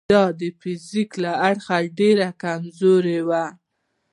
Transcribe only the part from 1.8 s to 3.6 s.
ډېر کمزوري وي.